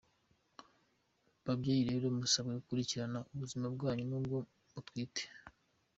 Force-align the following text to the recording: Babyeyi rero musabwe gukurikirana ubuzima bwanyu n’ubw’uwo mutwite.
Babyeyi 1.43 1.83
rero 1.89 2.05
musabwe 2.17 2.53
gukurikirana 2.59 3.17
ubuzima 3.33 3.65
bwanyu 3.75 4.03
n’ubw’uwo 4.07 4.41
mutwite. 4.71 5.23